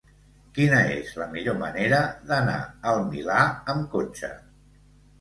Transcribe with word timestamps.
Quina 0.53 0.79
és 0.93 1.11
la 1.23 1.27
millor 1.35 1.59
manera 1.61 2.01
d'anar 2.33 2.57
al 2.95 3.05
Milà 3.13 3.47
amb 3.77 3.91
cotxe? 3.97 4.37